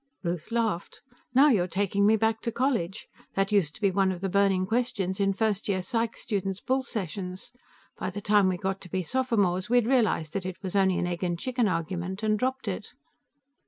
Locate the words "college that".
2.51-3.51